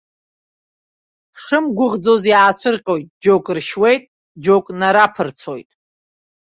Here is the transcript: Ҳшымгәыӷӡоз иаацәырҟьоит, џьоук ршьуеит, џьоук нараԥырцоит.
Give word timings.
Ҳшымгәыӷӡоз 1.35 2.23
иаацәырҟьоит, 2.31 3.07
џьоук 3.23 3.45
ршьуеит, 3.57 4.03
џьоук 4.43 4.65
нараԥырцоит. 4.79 5.69